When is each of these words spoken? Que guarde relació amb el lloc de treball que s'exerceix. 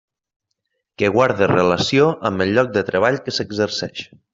Que 1.01 1.11
guarde 1.17 1.51
relació 1.53 2.09
amb 2.31 2.49
el 2.49 2.59
lloc 2.59 2.77
de 2.79 2.87
treball 2.93 3.25
que 3.29 3.41
s'exerceix. 3.41 4.09